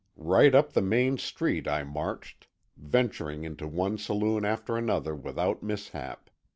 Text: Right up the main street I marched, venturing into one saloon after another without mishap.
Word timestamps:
Right 0.17 0.55
up 0.55 0.73
the 0.73 0.81
main 0.81 1.19
street 1.19 1.67
I 1.67 1.83
marched, 1.83 2.47
venturing 2.75 3.43
into 3.43 3.67
one 3.67 3.99
saloon 3.99 4.43
after 4.45 4.75
another 4.75 5.13
without 5.15 5.61
mishap. 5.61 6.27